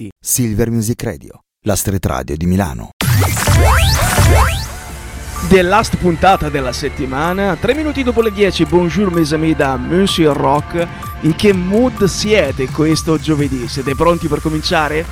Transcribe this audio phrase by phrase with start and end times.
[0.00, 2.90] ascolti Silver Music Radio, la street radio di Milano.
[5.48, 10.36] The last puntata della settimana, 3 minuti dopo le 10, bonjour mes amis da Monsieur
[10.36, 10.86] Rock.
[11.22, 13.68] In che mood siete questo giovedì?
[13.68, 15.04] Siete pronti per cominciare?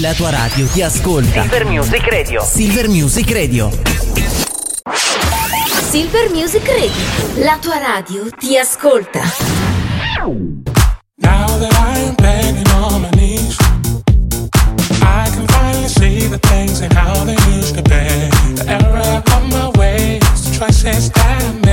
[0.00, 1.42] La tua radio ti ascolta.
[1.42, 2.42] Silver Music Radio.
[2.42, 3.70] Silver Music Radio.
[5.90, 7.44] Silver Music Radio.
[7.44, 9.20] La tua radio ti ascolta.
[11.20, 13.17] Now that I am begging on my
[16.38, 18.04] things and how they used to be.
[18.54, 21.67] The error of my ways, the choices that I made.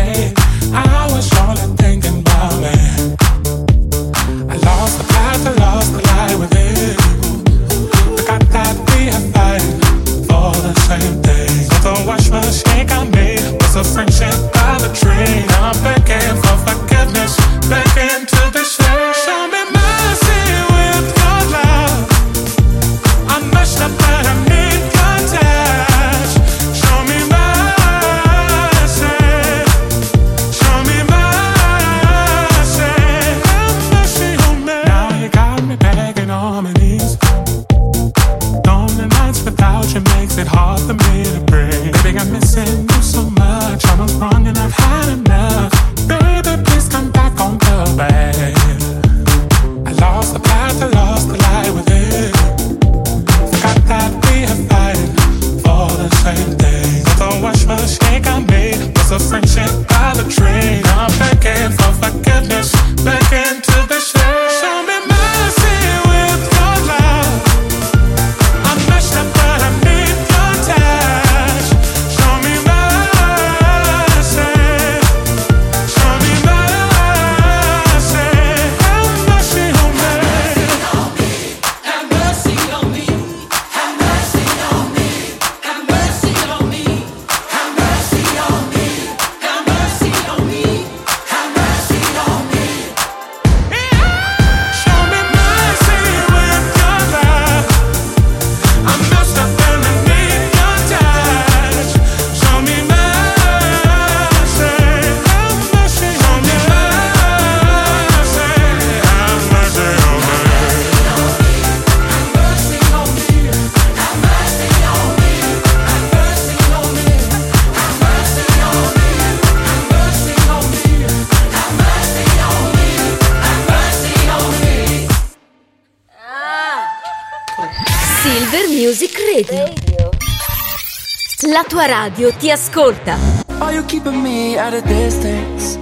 [131.88, 133.18] Radio ti ascolta.
[133.62, 135.78] Are you keeping me at a distance?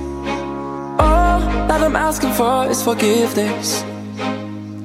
[0.99, 3.83] All that I'm asking for is forgiveness.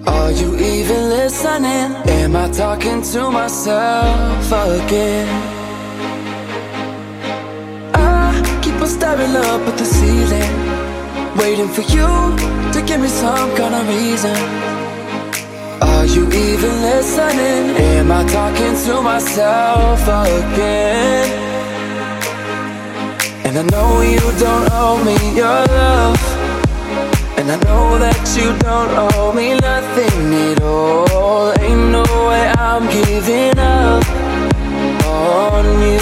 [0.07, 1.95] Are you even listening?
[2.23, 5.29] Am I talking to myself again?
[7.95, 10.53] I keep on staring up at the ceiling,
[11.37, 12.09] waiting for you
[12.73, 14.68] to give me some kind of reason.
[16.15, 17.77] You even listening?
[17.77, 21.29] Am I talking to myself again?
[23.47, 26.21] And I know you don't owe me your love.
[27.39, 31.53] And I know that you don't owe me nothing at all.
[31.61, 34.05] Ain't no way I'm giving up
[35.05, 35.98] on you.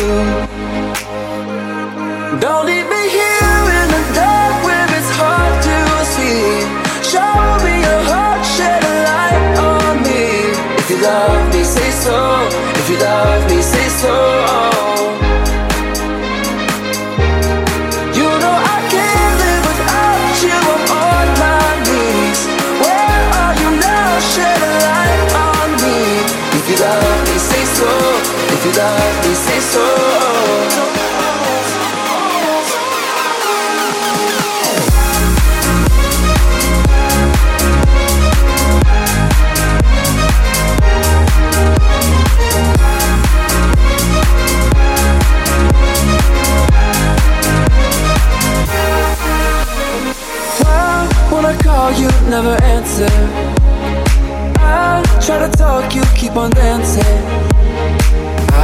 [56.27, 57.19] Keep on dancing.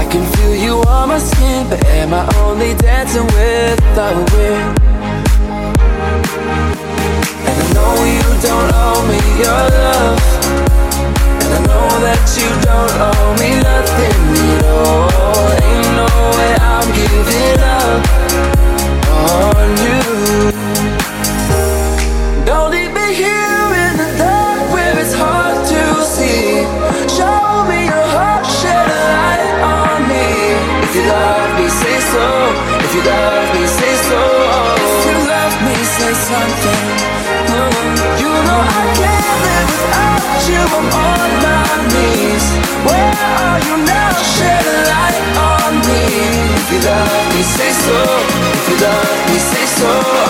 [0.00, 4.78] I can feel you on my skin, but am I only dancing without a wind?
[7.48, 10.22] And I know you don't owe me your love.
[11.42, 14.20] And I know that you don't owe me nothing
[14.54, 15.46] at all.
[15.68, 18.02] Ain't no way I'm giving up
[19.30, 20.61] on you.
[33.06, 34.20] Love me, say so.
[34.84, 36.84] If you love me, say something.
[37.52, 37.72] Mm.
[38.22, 40.62] You know I can't live without you.
[40.78, 42.46] I'm on my knees.
[42.86, 44.10] Where are you now?
[44.34, 46.02] Shed a light on me.
[46.58, 47.98] If you love me, say so.
[48.56, 50.21] If you love me, say so.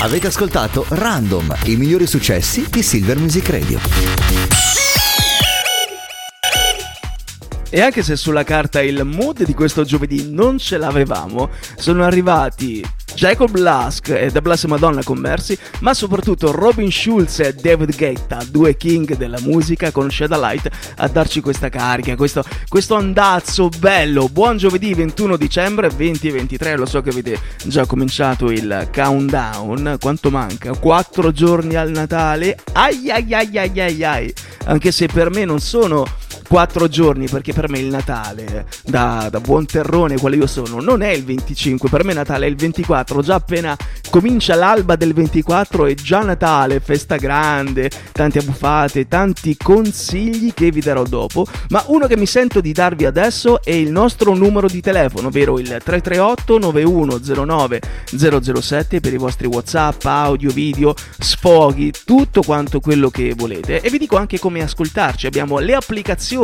[0.00, 3.78] Avete ascoltato Random, i migliori successi di Silver Music Radio.
[7.70, 12.84] E anche se sulla carta il mood di questo giovedì non ce l'avevamo, sono arrivati
[13.14, 18.38] Jacob Lusk e The Blessed Madonna con Mercy, ma soprattutto Robin Schulz e David Guetta,
[18.48, 24.28] due king della musica con Shadow Light, a darci questa carica, questo, questo andazzo bello.
[24.28, 30.72] Buon giovedì 21 dicembre 2023, lo so che avete già cominciato il countdown, quanto manca?
[30.74, 35.60] 4 giorni al Natale, ai ai ai ai ai ai, anche se per me non
[35.60, 36.04] sono
[36.52, 41.00] quattro giorni perché per me il Natale da, da buon terrone quale io sono non
[41.00, 43.74] è il 25 per me Natale è il 24 già appena
[44.10, 50.80] comincia l'alba del 24 è già Natale festa grande tante abbuffate tanti consigli che vi
[50.82, 54.82] darò dopo ma uno che mi sento di darvi adesso è il nostro numero di
[54.82, 57.80] telefono ovvero il 338 9109
[58.14, 63.80] 007 per i vostri whatsapp audio video sfoghi tutto quanto quello che volete.
[63.80, 66.40] E vi dico anche come ascoltarci abbiamo le applicazioni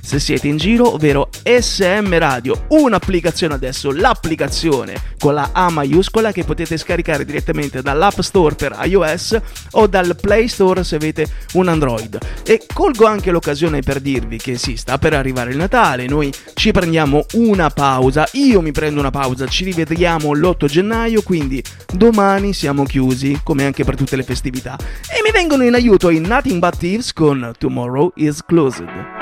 [0.00, 6.42] se siete in giro, ovvero SM Radio, un'applicazione adesso, l'applicazione con la A maiuscola che
[6.42, 9.38] potete scaricare direttamente dall'App Store per iOS
[9.72, 12.18] o dal Play Store se avete un Android.
[12.44, 16.70] E colgo anche l'occasione per dirvi che sì, sta per arrivare il Natale, noi ci
[16.70, 21.62] prendiamo una pausa, io mi prendo una pausa, ci rivediamo l'8 gennaio, quindi
[21.92, 24.78] domani siamo chiusi, come anche per tutte le festività.
[24.78, 29.21] E mi vengono in aiuto i Nothing But Thieves con Tomorrow is Closed.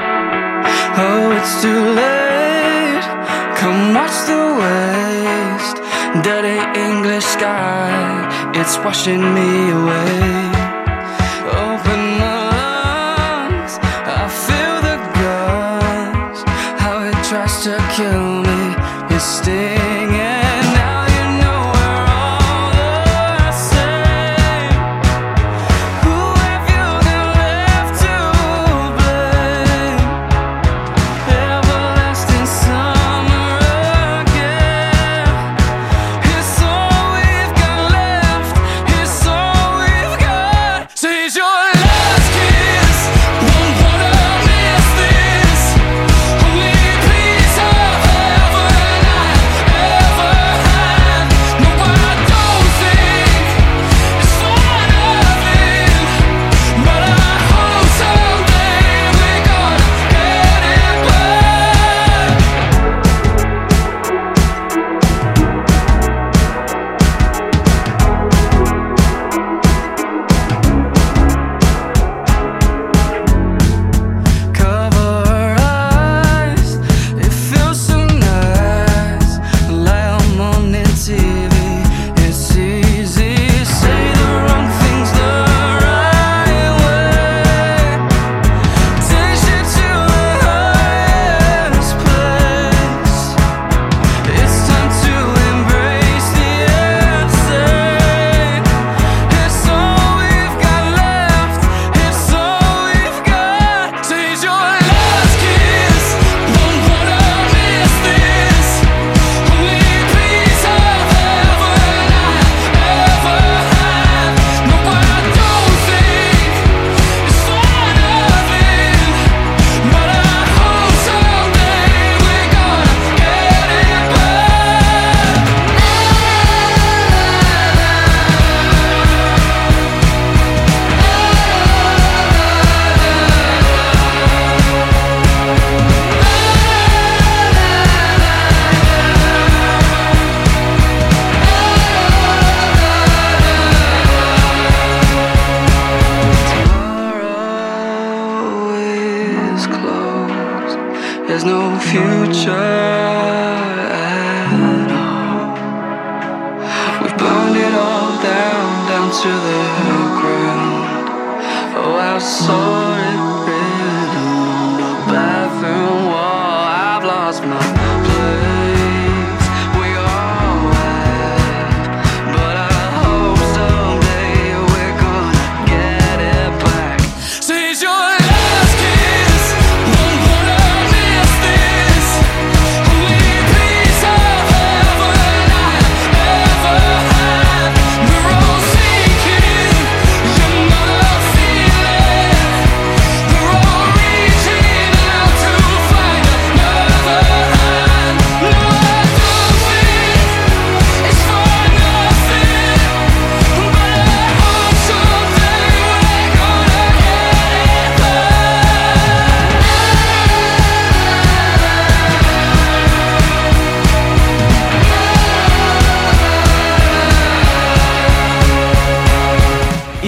[0.97, 3.05] Oh, it's too late.
[3.57, 5.77] Come watch the waste.
[6.25, 10.50] Dirty English sky, it's washing me away.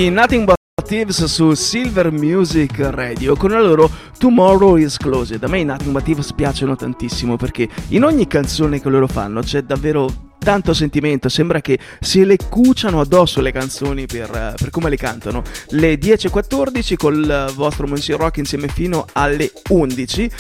[0.03, 5.41] I Nothing But Thieves su Silver Music Radio con la loro Tomorrow is Closed.
[5.45, 9.43] A me i Nothing But Thieves piacciono tantissimo perché in ogni canzone che loro fanno
[9.43, 14.71] c'è davvero tanto sentimento, sembra che se le cuciano addosso le canzoni per, eh, per
[14.71, 15.45] come le cantano.
[15.69, 20.31] Le 10.14 col vostro Monsieur Rock insieme fino alle 11.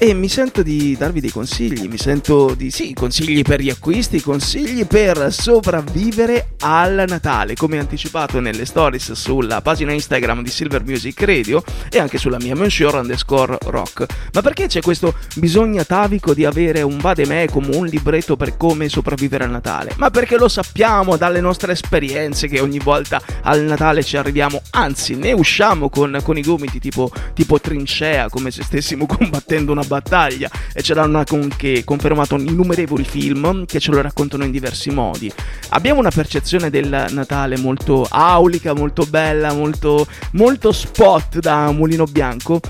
[0.00, 4.20] E mi sento di darvi dei consigli, mi sento di sì, consigli per gli acquisti,
[4.20, 11.20] consigli per sopravvivere al Natale, come anticipato nelle stories sulla pagina Instagram di Silver Music
[11.22, 14.06] Radio e anche sulla mia Monsieur underscore rock.
[14.34, 19.42] Ma perché c'è questo bisogno atavico di avere un vademecum, un libretto per come sopravvivere
[19.42, 19.94] al Natale?
[19.96, 25.16] Ma perché lo sappiamo dalle nostre esperienze che ogni volta al Natale ci arriviamo, anzi
[25.16, 30.48] ne usciamo con, con i gomiti tipo, tipo trincea, come se stessimo combattendo una battaglia
[30.72, 35.32] e ce l'hanno anche confermato innumerevoli film che ce lo raccontano in diversi modi.
[35.70, 42.60] Abbiamo una percezione del Natale molto aulica, molto bella, molto, molto spot da mulino bianco.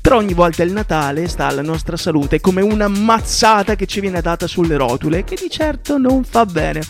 [0.00, 4.20] Però ogni volta il Natale sta alla nostra salute come una mazzata che ci viene
[4.20, 6.80] data sulle rotule, che di certo non fa bene.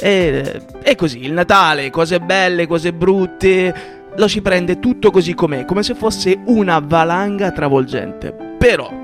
[0.00, 5.66] E, è così, il Natale, cose belle, cose brutte, lo si prende tutto così com'è,
[5.66, 8.34] come se fosse una valanga travolgente.
[8.58, 9.01] Però,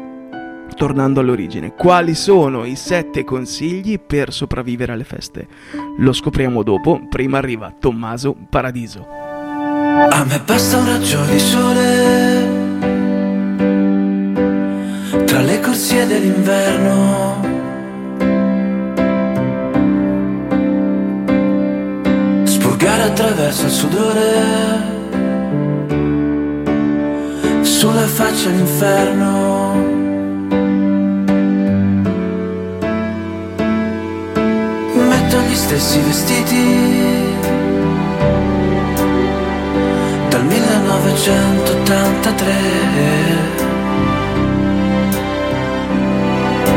[0.78, 5.48] tornando all'origine, quali sono i sette consigli per sopravvivere alle feste?
[5.98, 9.04] Lo scopriamo dopo, prima arriva Tommaso Paradiso.
[10.10, 12.46] A me basta un raggio di sole
[15.26, 17.46] tra le corsie dell'inverno.
[22.44, 24.96] Spurgare attraverso il sudore
[27.62, 29.67] sulla faccia l'inferno.
[35.58, 37.36] Stessi vestiti.
[40.28, 42.52] Dal 1983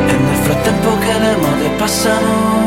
[0.07, 2.59] e nel frattempo che le mode passano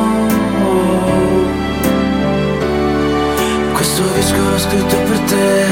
[3.73, 5.65] questo disco l'ho scritto per te.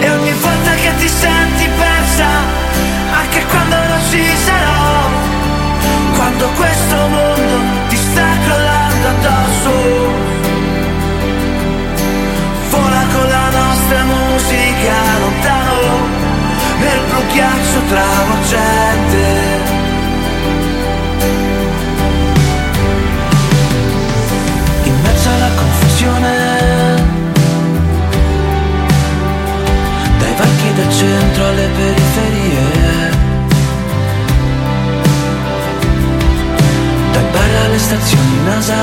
[0.00, 2.26] E ogni volta che ti senti persa
[3.12, 4.57] anche quando non ci sarò
[6.38, 9.70] quando questo mondo ti sta crollando addosso.
[12.70, 15.76] Vola con la nostra musica lontano
[16.78, 19.26] nel blu ghiaccio travolgente
[24.84, 26.36] in mezzo alla confusione
[30.18, 32.07] dai varchi del centro alle periferie
[37.88, 38.76] stazioni NASA.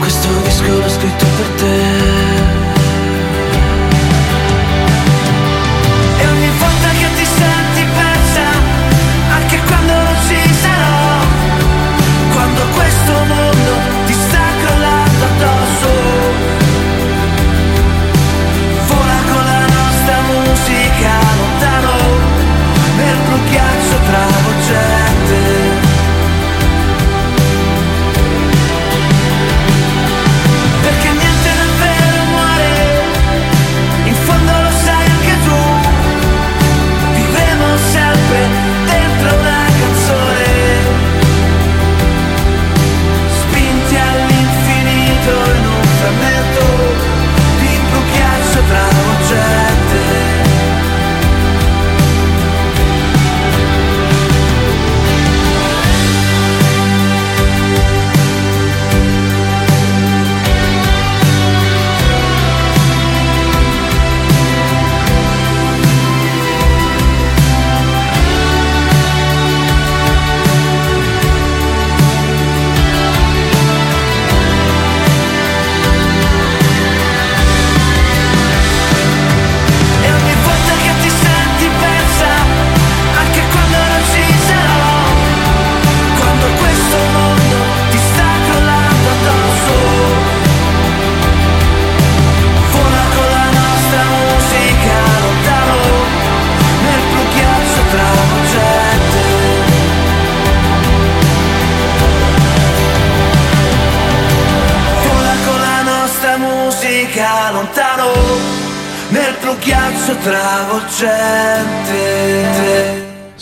[0.00, 2.11] Questo disco l'ho scritto per te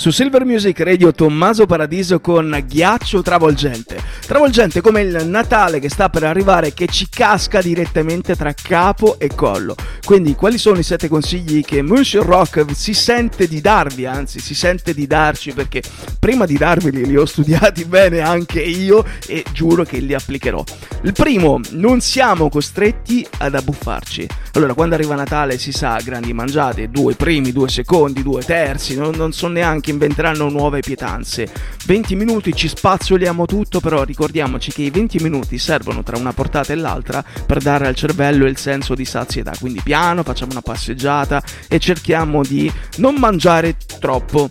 [0.00, 4.02] Su Silver Music Radio Tommaso Paradiso con Ghiaccio Travolgente.
[4.26, 9.28] Travolgente come il Natale che sta per arrivare che ci casca direttamente tra capo e
[9.35, 9.75] collo.
[10.02, 14.54] Quindi quali sono i sette consigli che Monsieur Rock si sente di darvi, anzi si
[14.54, 15.83] sente di darci perché
[16.19, 20.64] prima di darveli li ho studiati bene anche io e giuro che li applicherò.
[21.02, 24.26] Il primo, non siamo costretti ad abbuffarci.
[24.54, 29.14] Allora, quando arriva Natale si sa, grandi mangiate, due primi, due secondi, due terzi, non,
[29.14, 31.49] non so neanche, inventeranno nuove pietanze.
[31.87, 36.73] 20 minuti ci spazzoliamo tutto, però ricordiamoci che i 20 minuti servono tra una portata
[36.73, 39.52] e l'altra per dare al cervello il senso di sazietà.
[39.59, 44.49] Quindi piano, facciamo una passeggiata e cerchiamo di non mangiare troppo.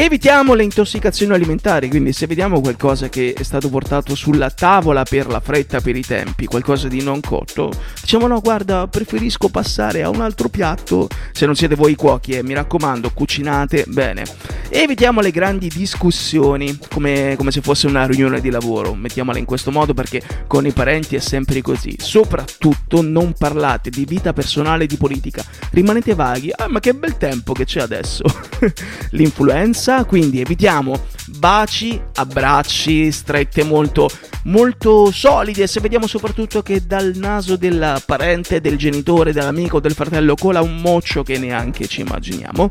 [0.00, 5.26] Evitiamo le intossicazioni alimentari, quindi se vediamo qualcosa che è stato portato sulla tavola per
[5.26, 10.08] la fretta, per i tempi, qualcosa di non cotto, diciamo no, guarda, preferisco passare a
[10.08, 11.08] un altro piatto.
[11.32, 14.22] Se non siete voi i cuochi, eh, mi raccomando, cucinate bene.
[14.68, 19.72] Evitiamo le grandi discussioni, come, come se fosse una riunione di lavoro, mettiamola in questo
[19.72, 21.96] modo perché con i parenti è sempre così.
[21.98, 26.52] Soprattutto non parlate di vita personale e di politica, rimanete vaghi.
[26.54, 28.22] Ah, ma che bel tempo che c'è adesso!
[29.10, 31.06] L'influenza, quindi evitiamo
[31.38, 34.08] baci, abbracci, strette molto,
[34.44, 35.66] molto solide.
[35.66, 40.76] Se vediamo soprattutto che dal naso del parente, del genitore, dell'amico, del fratello cola un
[40.76, 42.68] moccio che neanche ci immaginiamo.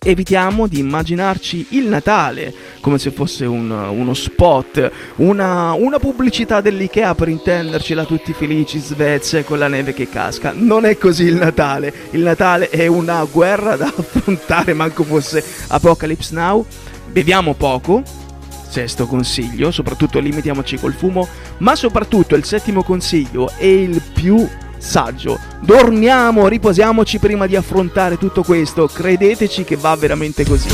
[0.00, 7.14] Evitiamo di immaginarci il Natale come se fosse un- uno spot, una, una pubblicità dell'IKEA
[7.14, 10.52] per intendercela tutti felici, Svezia con la neve che casca.
[10.54, 11.92] Non è così il Natale.
[12.10, 16.64] Il Natale è una guerra da affrontare, manco fosse Apocalypse Now.
[17.10, 18.02] Beviamo poco,
[18.68, 21.26] Sesto consiglio, soprattutto limitiamoci col fumo,
[21.58, 24.46] ma soprattutto il settimo consiglio è il più
[24.78, 25.38] saggio.
[25.60, 30.68] Dormiamo, riposiamoci prima di affrontare tutto questo, credeteci che va veramente così.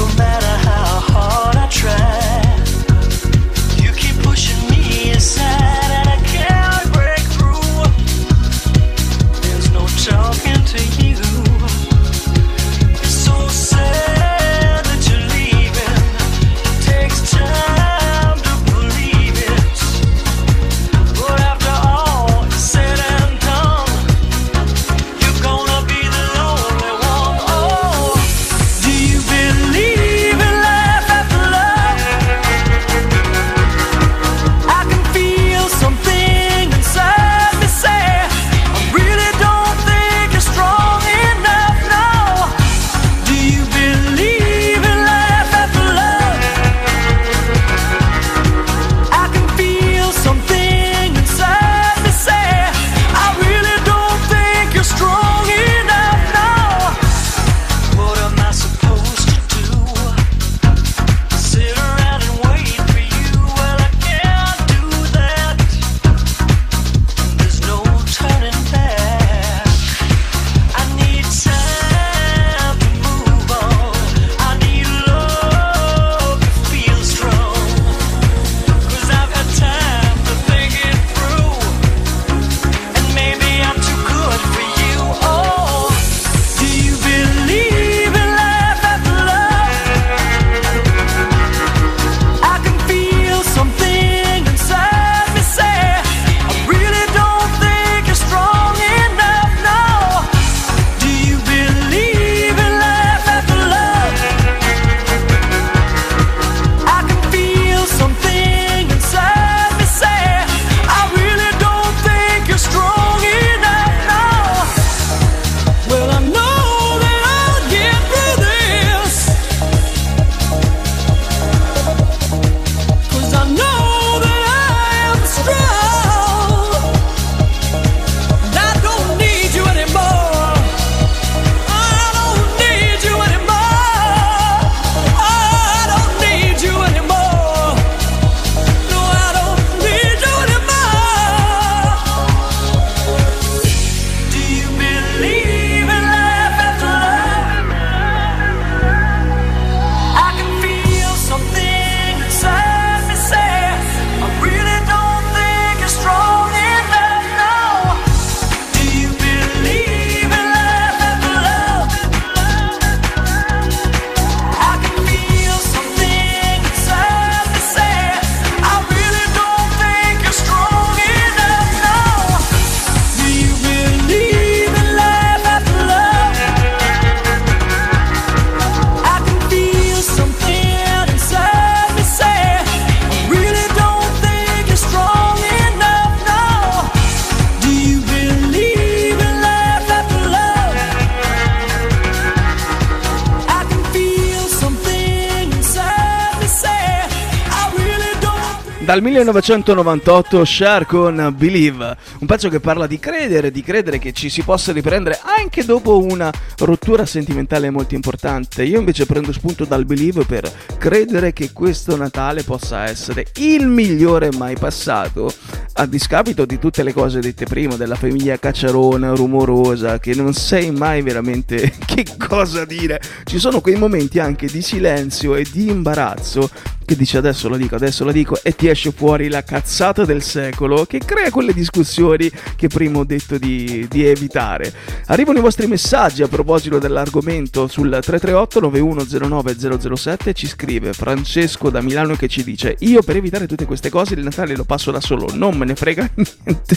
[198.95, 204.29] Dal 1998 Cher con Believe, un pezzo che parla di credere, di credere che ci
[204.29, 208.63] si possa riprendere anche dopo una rottura sentimentale molto importante.
[208.63, 214.29] Io invece prendo spunto dal Believe per credere che questo Natale possa essere il migliore
[214.31, 215.29] mai passato,
[215.73, 220.71] a discapito di tutte le cose dette prima, della famiglia cacciarona, rumorosa, che non sai
[220.71, 223.01] mai veramente che cosa dire.
[223.25, 226.49] Ci sono quei momenti anche di silenzio e di imbarazzo
[226.85, 230.23] che dice adesso lo dico, adesso lo dico e ti esce fuori la cazzata del
[230.23, 234.73] secolo che crea quelle discussioni che prima ho detto di, di evitare.
[235.07, 241.81] Arrivano i vostri messaggi a proposito dell'argomento sul 338 9109 007 ci scrive Francesco da
[241.81, 245.01] Milano che ci dice io per evitare tutte queste cose il Natale lo passo da
[245.01, 246.77] solo, non me ne frega niente.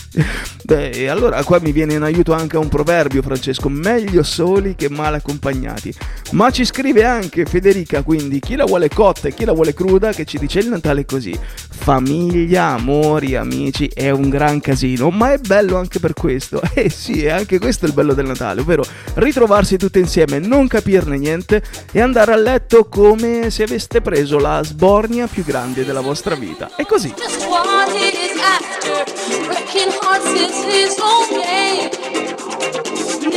[0.63, 4.89] Beh, e allora qua mi viene in aiuto anche un proverbio Francesco, meglio soli che
[4.89, 5.93] male accompagnati.
[6.31, 9.96] Ma ci scrive anche Federica, quindi chi la vuole cotta e chi la vuole cruda
[9.99, 11.37] che ci dice il Natale così.
[11.69, 16.61] Famiglia, amori, amici, è un gran casino, ma è bello anche per questo.
[16.77, 18.83] Eh sì, è anche questo il bello del Natale, ovvero
[19.15, 24.61] ritrovarsi tutti insieme, non capirne niente e andare a letto come se aveste preso la
[24.63, 26.69] sbornia più grande della vostra vita.
[26.75, 27.13] È così.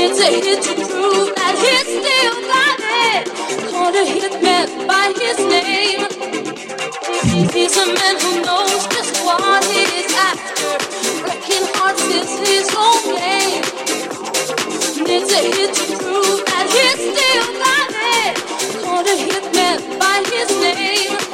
[0.01, 3.71] Needs a hit to prove that he's still got it.
[3.71, 6.40] Called a hitman by his name.
[15.43, 18.35] Hit to prove that he's still got it.
[18.85, 21.30] Called a hitman by his name.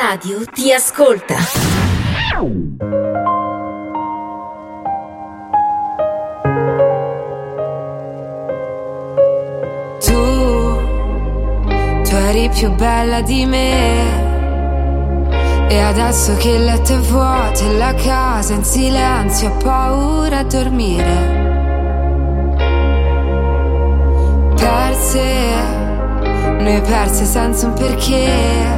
[0.00, 1.34] Radio, ti ascolta.
[9.98, 10.80] Tu,
[12.04, 14.06] tu eri più bella di me.
[15.68, 20.44] E adesso che il letto è vuoto e la casa in silenzio, ho paura a
[20.44, 21.16] dormire.
[24.54, 25.54] Perse,
[26.60, 28.77] noi perse senza un perché.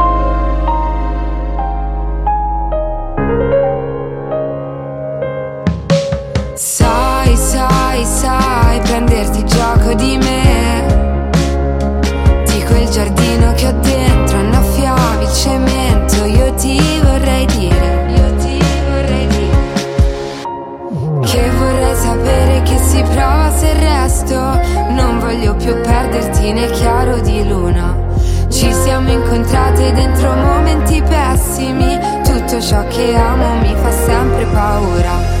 [29.11, 31.99] sono incontrate dentro momenti pessimi.
[32.23, 35.40] Tutto ciò che amo mi fa sempre paura.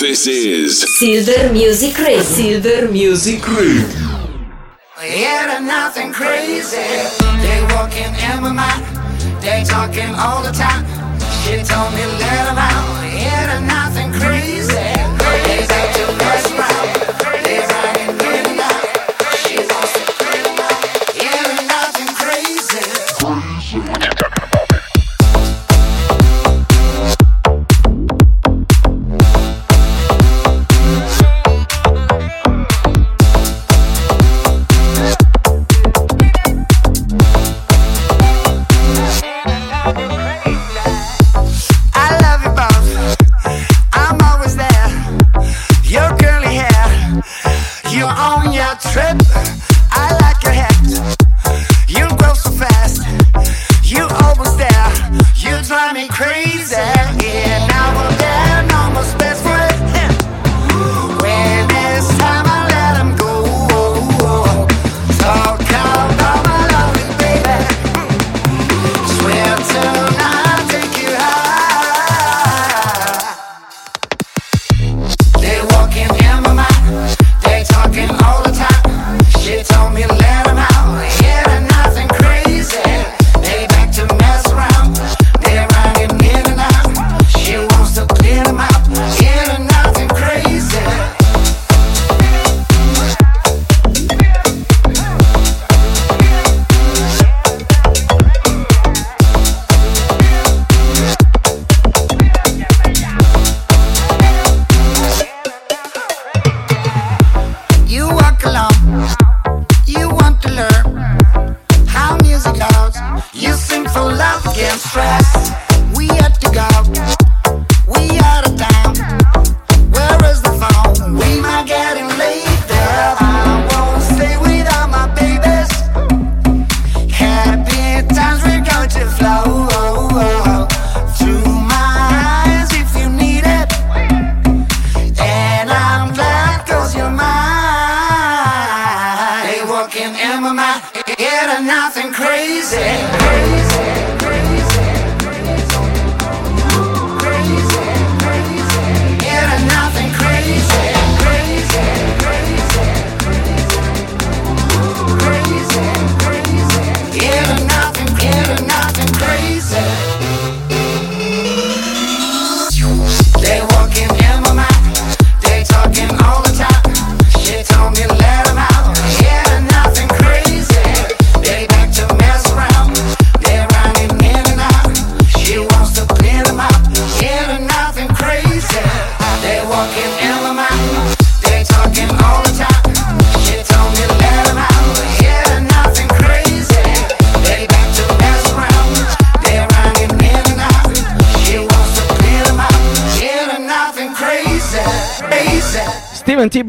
[0.00, 2.20] This is Silver Music Ray.
[2.20, 3.84] Silver Music Ray.
[4.96, 6.78] Yeah, they're nothing crazy.
[7.44, 8.82] They walking in my mind.
[9.42, 10.86] They talking all the time.
[11.44, 12.69] She told me, let them out.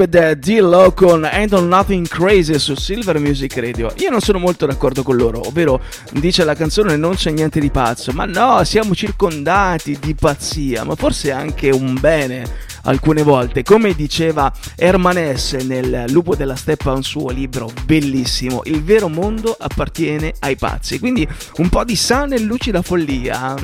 [0.04, 3.94] E D-Lo con Ain't on Nothing Crazy su Silver Music Radio.
[3.98, 5.82] Io non sono molto d'accordo con loro, ovvero
[6.14, 10.96] dice la canzone non c'è niente di pazzo, ma no, siamo circondati di pazzia, ma
[10.96, 13.64] forse anche un bene alcune volte.
[13.64, 15.54] Come diceva Herman S.
[15.64, 21.00] nel Lupo della Steppa, un suo libro bellissimo, il vero mondo appartiene ai pazzi.
[21.00, 23.56] Quindi un po' di sana e lucida follia,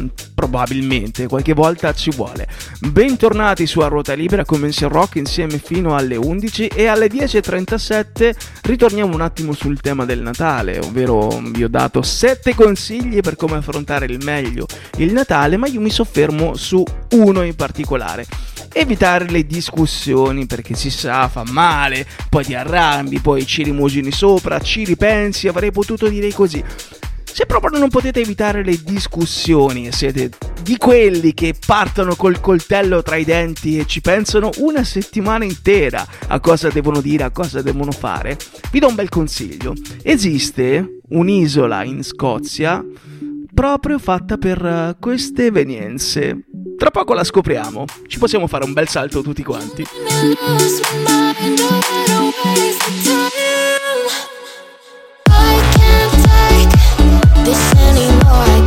[0.48, 2.48] probabilmente, qualche volta ci vuole.
[2.80, 8.34] Bentornati su A Ruota Libera con Mention Rock insieme fino alle 11 e alle 10.37
[8.62, 13.58] ritorniamo un attimo sul tema del Natale, ovvero vi ho dato 7 consigli per come
[13.58, 14.66] affrontare il meglio
[14.98, 16.82] il Natale, ma io mi soffermo su
[17.12, 18.26] uno in particolare.
[18.72, 24.60] Evitare le discussioni perché si sa, fa male, poi ti arrambi, poi ci rimugini sopra,
[24.60, 26.64] ci ripensi, avrei potuto dire così.
[27.38, 30.32] Se proprio non potete evitare le discussioni e siete
[30.64, 36.04] di quelli che partono col coltello tra i denti e ci pensano una settimana intera
[36.30, 38.40] a cosa devono dire, a cosa devono fare,
[38.72, 39.76] vi do un bel consiglio.
[40.02, 42.84] Esiste un'isola in Scozia
[43.54, 46.44] proprio fatta per eh, queste evenienze.
[46.76, 49.86] Tra poco la scopriamo, ci possiamo fare un bel salto tutti quanti.
[57.48, 58.67] This anymore.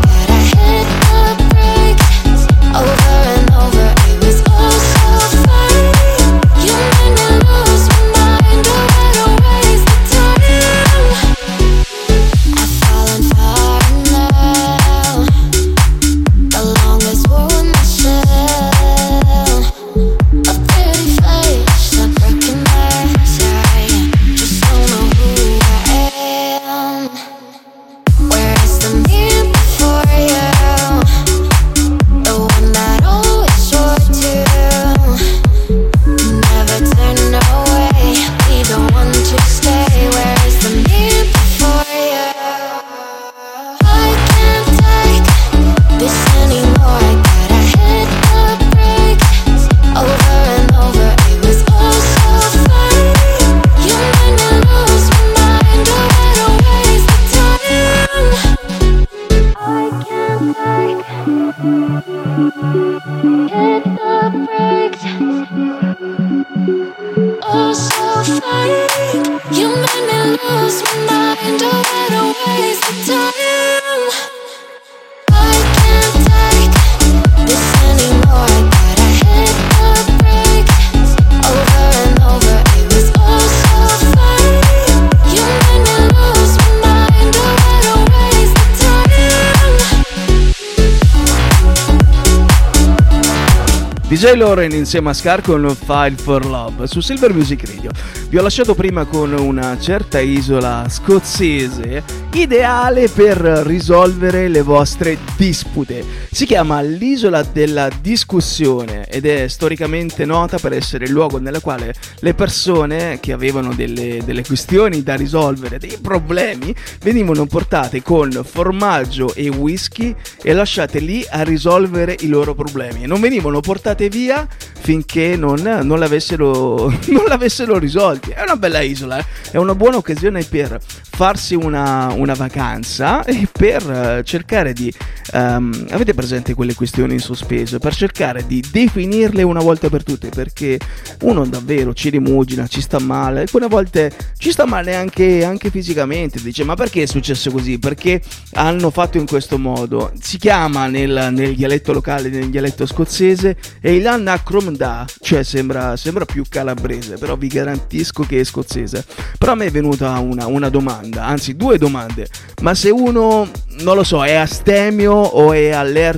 [94.20, 97.90] DJ Lauren insieme a Scar con File for Love su Silver Music Radio.
[98.28, 102.02] Vi ho lasciato prima con una certa isola scozzese
[102.34, 106.04] ideale per risolvere le vostre dispute.
[106.41, 111.93] Si chiama l'isola della discussione ed è storicamente nota per essere il luogo nella quale
[112.20, 119.34] le persone che avevano delle, delle questioni da risolvere, dei problemi, venivano portate con formaggio
[119.34, 123.05] e whisky e lasciate lì a risolvere i loro problemi.
[123.05, 124.49] Non venivano portate via
[124.80, 128.30] finché non, non l'avessero, non l'avessero risolti.
[128.30, 129.26] È una bella isola, eh?
[129.51, 130.80] è una buona occasione per
[131.11, 134.91] farsi una, una vacanza e per eh, cercare di...
[135.32, 137.78] ehm, avete presente quelle questioni in sospeso?
[137.78, 140.78] Per cercare di definirle una volta per tutte perché
[141.22, 146.41] uno davvero ci rimugina, ci sta male, alcune volte ci sta male anche, anche fisicamente,
[146.43, 147.78] dice ma perché è successo così?
[147.78, 148.20] Perché
[148.55, 150.12] hanno fatto in questo modo?
[150.20, 156.45] Si chiama nel, nel dialetto locale, nel dialetto scozzese, Eilan Akromda, cioè sembra, sembra più
[156.49, 159.05] calabrese, però vi garantisco che è scozzese.
[159.39, 162.28] Però a me è venuta una, una domanda, anzi due domande,
[162.62, 163.49] ma se uno,
[163.81, 166.09] non lo so, è astemio o è allergico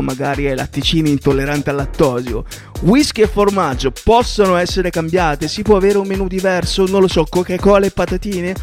[0.00, 2.44] magari ai latticini intollerante al lattosio,
[2.82, 5.48] whisky e formaggio possono essere cambiate?
[5.48, 6.86] Si può avere un menù diverso?
[6.86, 8.54] Non lo so, Coca-Cola e patatine?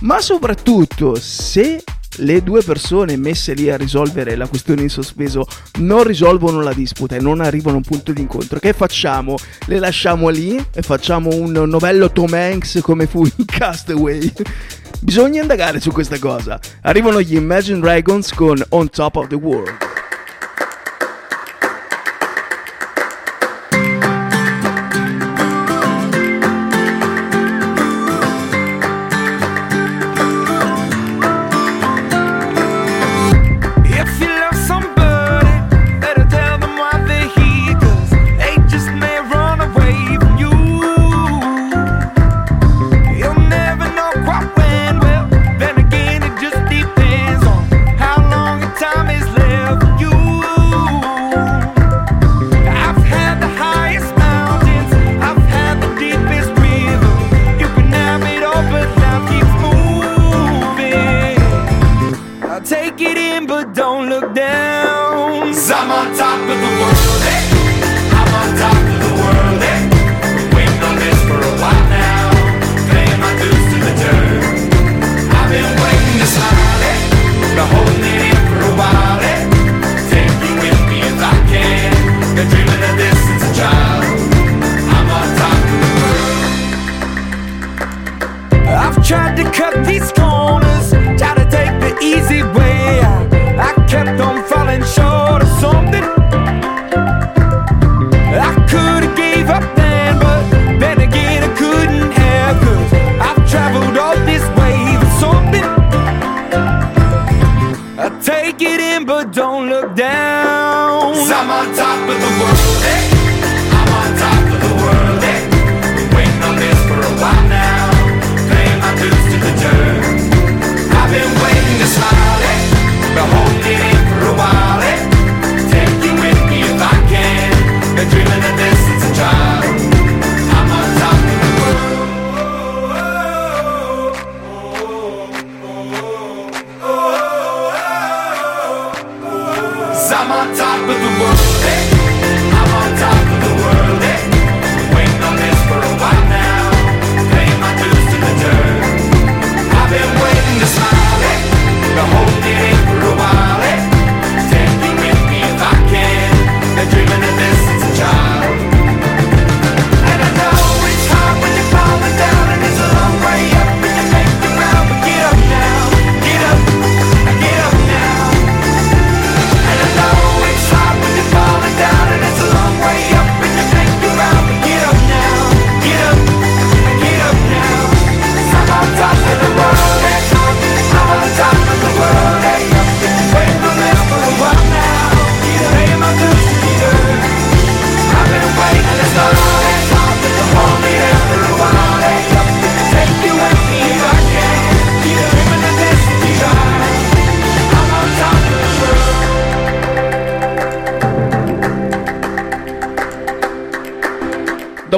[0.00, 1.82] Ma soprattutto, se
[2.16, 5.46] le due persone messe lì a risolvere la questione in sospeso
[5.78, 9.36] non risolvono la disputa e non arrivano a un punto di incontro, che facciamo?
[9.66, 14.32] Le lasciamo lì e facciamo un novello Tom Hanks come fu in Castaway?
[15.02, 16.60] Bisogna indagare su questa cosa.
[16.82, 19.99] Arrivano gli Imagine Dragons con On Top of the World.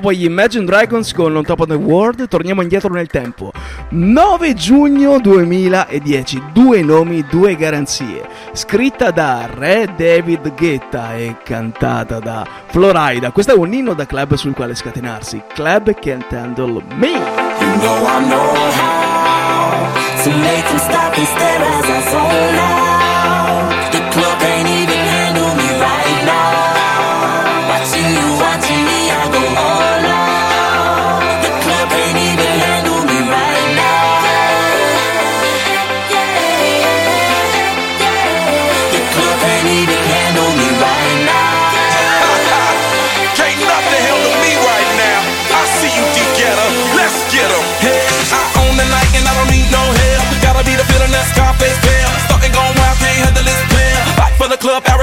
[0.03, 3.53] dopo gli Imagine Dragons con On Top of the World, torniamo indietro nel tempo.
[3.91, 8.29] 9 giugno 2010, due nomi, due garanzie.
[8.53, 13.31] Scritta da Re David Guetta e cantata da Florida.
[13.31, 15.41] Questo è un inno da club sul quale scatenarsi.
[15.55, 17.11] Club Can't Handle Me.
[17.11, 22.92] You know I know how to make them stop and stare as I fall now.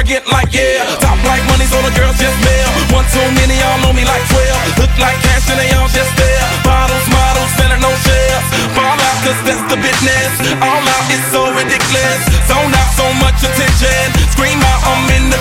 [0.10, 0.82] get like yeah.
[0.98, 2.74] Top like money's on the girls just male.
[2.98, 4.82] One too many, y'all know me like twelve.
[4.82, 6.46] Look like cash and they all just there.
[6.66, 8.46] Bottles, models, better no shares.
[8.74, 10.34] Fall out, cause that's the business.
[10.66, 12.20] All out is so ridiculous.
[12.50, 14.02] Zone out so much attention.
[14.34, 15.39] Scream out, I'm in the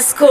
[0.00, 0.29] radio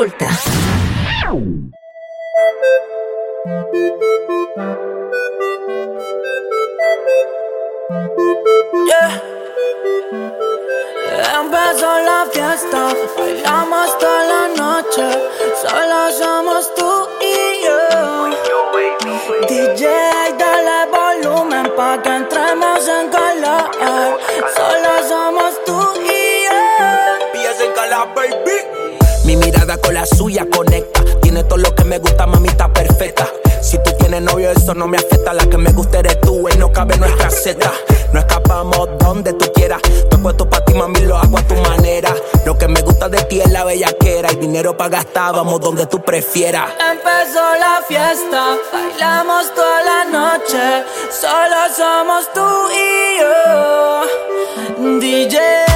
[45.28, 46.72] donde tú prefieras.
[46.80, 55.00] Empezó la fiesta, bailamos toda la noche, solo somos tú y yo.
[55.00, 55.69] DJ,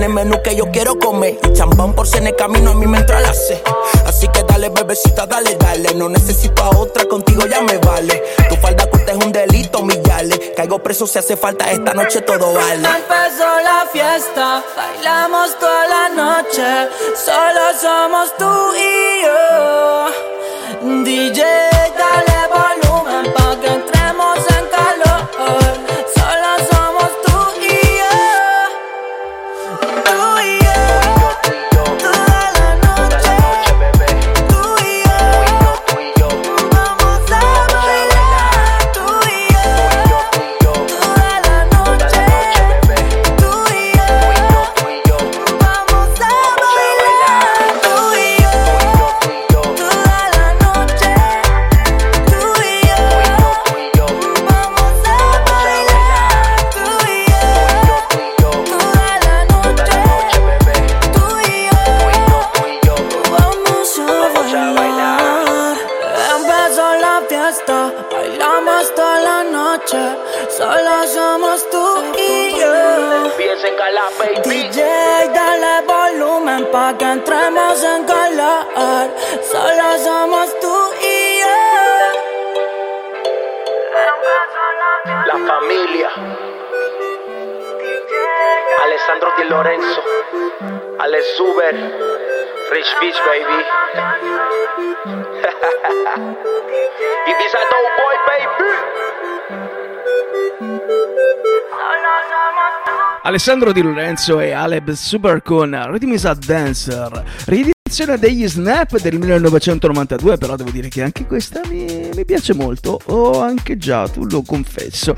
[0.00, 1.38] Ella tiene menú que yo quiero comer.
[1.44, 3.60] Y champán por si en el camino a mí me entra la sed.
[4.06, 5.94] Así que dale, bebecita, dale, dale.
[5.94, 8.22] No necesito a otra, contigo ya me vale.
[8.48, 10.54] Tu falda corta es un delito, millale.
[10.56, 12.88] Caigo preso si hace falta, esta noche todo vale.
[12.88, 20.06] Empezó la fiesta, bailamos toda la noche, solo somos tú y yo.
[21.04, 23.69] DJ, dale volumen pa' que
[74.44, 74.80] DJ,
[75.34, 79.10] dale volumen pa' que entremos en calor.
[79.42, 81.58] Solo somos tú y yo.
[85.26, 86.10] La familia.
[88.84, 90.02] Alessandro Di Lorenzo.
[91.00, 91.74] Alex Zuber.
[92.70, 93.66] Rich Beach, baby.
[97.26, 99.09] y a dope boy, baby.
[103.22, 107.24] Alessandro Di Lorenzo e Aleb Super con Rhythm a Dancer,
[107.90, 113.00] riedizione degli Snap del 1992, però devo dire che anche questa mi, mi piace molto,
[113.06, 115.16] ho anche già, tu lo confesso.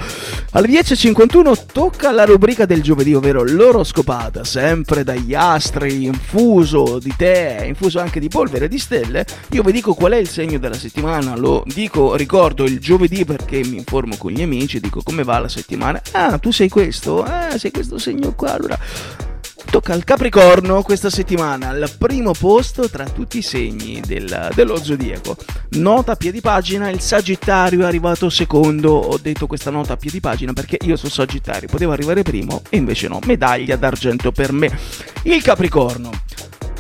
[0.53, 7.63] Alle 10.51 tocca la rubrica del giovedì, ovvero l'oroscopata, sempre dagli astri, infuso di tè,
[7.67, 9.27] infuso anche di polvere di stelle.
[9.51, 13.63] Io vi dico qual è il segno della settimana, lo dico, ricordo il giovedì perché
[13.65, 16.01] mi informo con gli amici, dico come va la settimana.
[16.13, 17.23] Ah, tu sei questo?
[17.23, 19.32] Ah, sei questo segno qua, allora...
[19.73, 25.35] Tocca al Capricorno questa settimana, al primo posto tra tutti i segni del- dello zodiaco.
[25.71, 28.93] Nota a piedi pagina, il Sagittario è arrivato secondo.
[28.93, 32.77] Ho detto questa nota a piedi pagina perché io sono Sagittario, poteva arrivare primo e
[32.77, 33.19] invece no.
[33.25, 34.79] Medaglia d'argento per me.
[35.23, 36.11] Il Capricorno.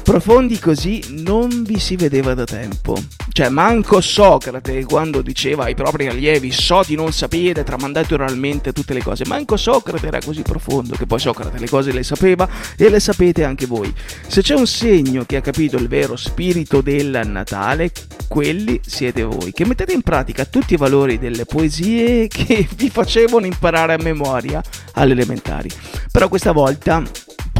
[0.02, 2.96] Profondi così non vi si vedeva da tempo.
[3.30, 8.94] Cioè, manco Socrate quando diceva ai propri allievi so di non sapere, tramandate oralmente tutte
[8.94, 9.24] le cose.
[9.26, 13.44] Manco Socrate era così profondo che poi Socrate le cose le sapeva e le sapete
[13.44, 13.94] anche voi.
[14.26, 17.92] Se c'è un segno che ha capito il vero spirito del Natale,
[18.28, 23.46] quelli siete voi, che mettete in pratica tutti i valori delle poesie che vi facevano
[23.46, 24.62] imparare a memoria
[24.94, 25.70] alle elementari.
[26.10, 27.02] Però questa volta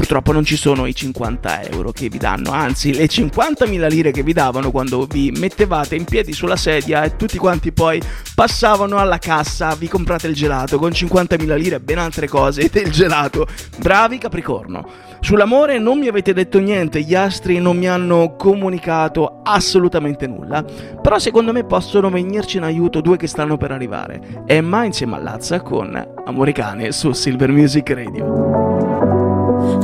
[0.02, 4.24] Purtroppo non ci sono i 50 euro che vi danno, anzi le 50.000 lire che
[4.24, 8.02] vi davano quando vi mettevate in piedi sulla sedia e tutti quanti poi
[8.34, 12.90] passavano alla cassa, vi comprate il gelato con 50.000 lire e ben altre cose del
[12.90, 13.46] gelato.
[13.78, 14.84] Bravi Capricorno.
[15.20, 20.64] Sull'amore non mi avete detto niente, gli astri non mi hanno comunicato assolutamente nulla,
[21.00, 24.42] però secondo me possono venirci in aiuto due che stanno per arrivare.
[24.46, 25.94] Emma insieme a Lazza con
[26.26, 28.91] Amore Cane su Silver Music Radio.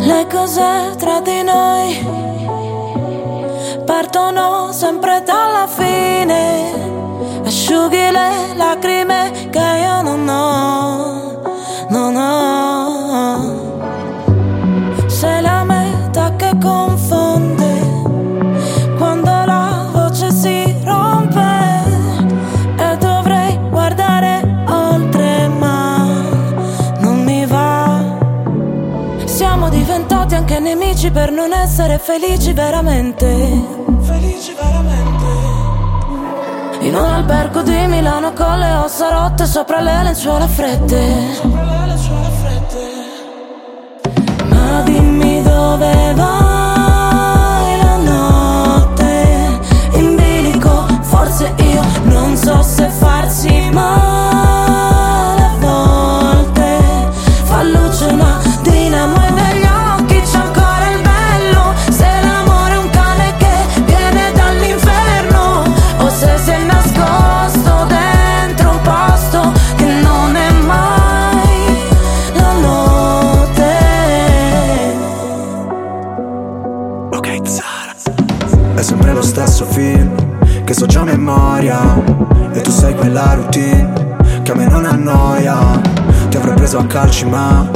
[0.00, 2.06] Le cose tra di noi
[3.84, 6.72] partono sempre dalla fine.
[7.44, 11.42] Asciughi le lacrime che io non ho,
[11.88, 13.56] non ho.
[15.06, 17.07] Sei la meta che confonde
[30.98, 33.26] nemici per non essere felici veramente.
[34.00, 35.26] Felici veramente.
[36.80, 41.06] In un albergo di Milano con le ossa rotte sopra le lenzuola fredde.
[44.48, 49.60] Ma dimmi dove vai la notte
[49.92, 54.57] in bilico, forse io non so se farsi male
[86.88, 87.68] calci, ma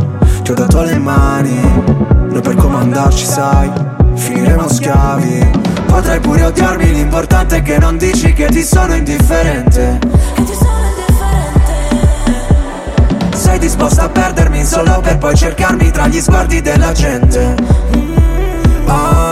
[0.43, 1.61] ti ho dato le mani.
[2.31, 3.71] Noi per comandarci, sai,
[4.15, 5.51] finiremo schiavi.
[5.87, 10.01] Potrai pure odiarmi, l'importante è che non dici che ti sono indifferente.
[13.35, 17.55] Sei disposta a perdermi solo per poi cercarmi tra gli sguardi della gente.
[18.87, 19.32] Ah,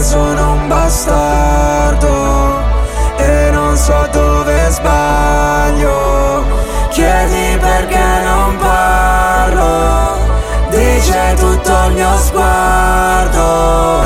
[0.00, 2.58] sono un bastardo
[3.16, 6.44] E non so dove sbaglio.
[6.90, 10.16] Chiedi perché non parlo
[10.70, 14.05] Dice tutto il mio sguardo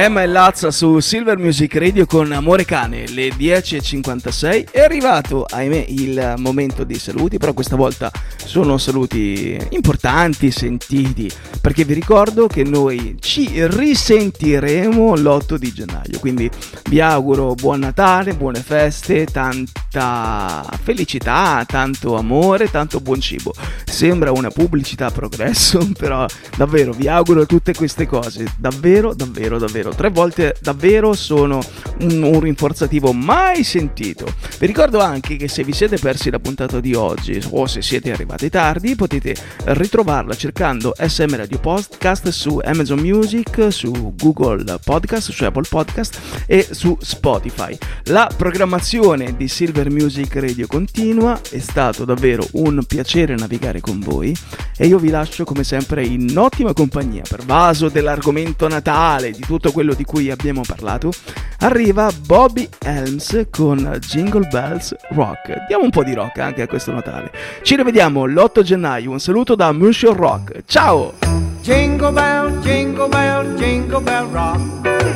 [0.00, 4.70] Emma e Lazza su Silver Music Radio con Amore Cane, le 10.56.
[4.70, 11.28] È arrivato, ahimè, il momento dei saluti, però questa volta sono saluti importanti, sentiti,
[11.60, 16.48] perché vi ricordo che noi ci risentiremo l'8 di gennaio, quindi
[16.90, 23.52] vi auguro buon Natale, buone feste, tanta felicità, tanto amore, tanto buon cibo.
[23.84, 26.24] Sembra una pubblicità a progresso, però
[26.56, 29.87] davvero vi auguro tutte queste cose, davvero, davvero, davvero.
[29.90, 31.60] Tre volte davvero sono
[32.00, 34.26] un, un rinforzativo mai sentito.
[34.58, 38.12] Vi ricordo anche che se vi siete persi la puntata di oggi o se siete
[38.12, 39.34] arrivati tardi, potete
[39.64, 46.66] ritrovarla cercando SM Radio Podcast su Amazon Music, su Google Podcast, su Apple Podcast e
[46.70, 47.76] su Spotify.
[48.04, 54.36] La programmazione di Silver Music Radio continua, è stato davvero un piacere navigare con voi
[54.76, 59.72] e io vi lascio come sempre in ottima compagnia per vaso dell'argomento Natale, di tutto
[59.72, 61.12] quello di cui abbiamo parlato.
[61.60, 65.66] Arriva Bobby Helms con Jingle Bells Rock.
[65.66, 67.30] Diamo un po' di rock anche a questo Natale.
[67.62, 69.10] Ci rivediamo l'8 gennaio.
[69.10, 70.62] Un saluto da Monsieur Rock.
[70.66, 71.14] Ciao!
[71.62, 74.60] Jingle bell, jingle bell, jingle bell rock.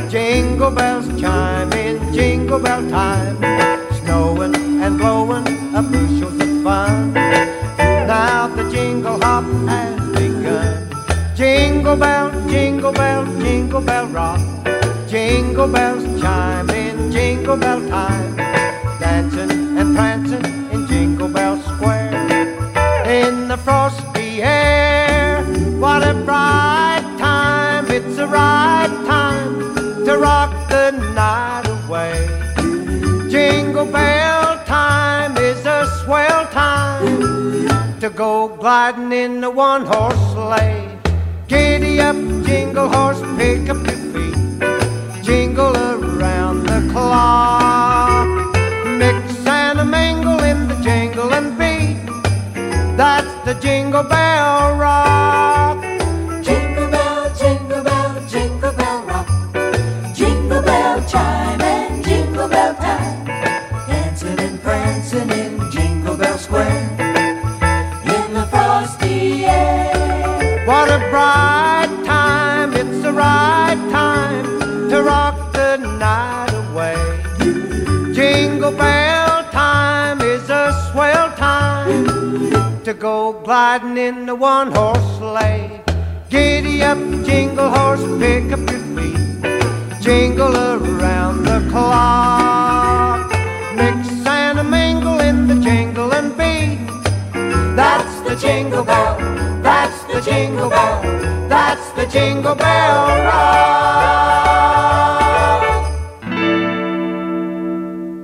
[0.09, 3.37] Jingle bells chime in jingle bell time.
[4.03, 7.13] Snowing and blowing a bushels of fun.
[7.15, 10.91] Now the jingle hop has begun.
[11.35, 14.52] Jingle bell, jingle bell, jingle bell rock.
[15.63, 18.37] Jingle bells chime in jingle bell time.
[18.99, 22.15] Dancing and prancing in Jingle Bell Square.
[23.07, 25.45] In the frosty air,
[25.79, 27.89] what a bright time.
[27.93, 32.27] It's the right time to rock the night away.
[33.31, 40.89] Jingle bell time is a swell time to go gliding in the one horse sleigh.
[41.47, 44.02] Giddy up, jingle horse, pick up your
[48.99, 51.97] Mix and a mingle in the jingle and beat.
[52.97, 55.62] That's the jingle bell rock.
[83.73, 85.81] Go gliding in the one horse sleigh.
[86.29, 93.31] Giddy up, jingle horse, pick up your feet, jingle around the clock.
[93.75, 96.87] Mix and a mingle in the jingle and beat.
[97.77, 99.19] That's the jingle bell,
[99.63, 101.03] that's the jingle bell,
[101.49, 104.22] that's the jingle bell rock.